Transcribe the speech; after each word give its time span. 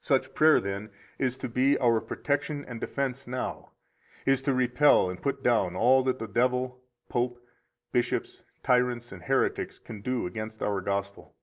Such 0.24 0.34
prayer, 0.34 0.60
then, 0.60 0.90
is 1.20 1.36
to 1.36 1.48
be 1.48 1.78
our 1.78 2.00
protection 2.00 2.64
and 2.64 2.80
defense 2.80 3.28
now, 3.28 3.70
is 4.26 4.42
to 4.42 4.52
repel 4.52 5.08
and 5.08 5.22
put 5.22 5.44
down 5.44 5.76
all 5.76 6.02
that 6.02 6.18
the 6.18 6.26
devil, 6.26 6.82
Pope, 7.08 7.38
bishops, 7.92 8.42
tyrants, 8.64 9.12
and 9.12 9.22
heretics 9.22 9.78
can 9.78 10.00
do 10.00 10.26
against 10.26 10.64
our 10.64 10.80
Gospel. 10.80 11.36